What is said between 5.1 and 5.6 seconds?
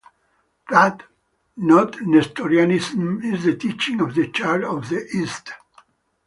East.